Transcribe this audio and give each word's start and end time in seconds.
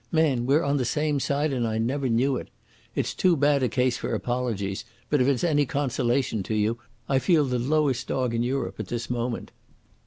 Man, 0.11 0.47
we're 0.47 0.63
on 0.63 0.77
the 0.77 0.83
same 0.83 1.19
side 1.19 1.53
and 1.53 1.67
I 1.67 1.77
never 1.77 2.09
knew 2.09 2.35
it. 2.35 2.49
It's 2.95 3.13
too 3.13 3.35
bad 3.37 3.61
a 3.61 3.69
case 3.69 3.97
for 3.97 4.15
apologies, 4.15 4.83
but 5.11 5.21
if 5.21 5.27
it's 5.27 5.43
any 5.43 5.67
consolation 5.67 6.41
to 6.41 6.55
you 6.55 6.79
I 7.07 7.19
feel 7.19 7.45
the 7.45 7.59
lowest 7.59 8.07
dog 8.07 8.33
in 8.33 8.41
Europe 8.41 8.79
at 8.79 8.87
this 8.87 9.11
moment." 9.11 9.51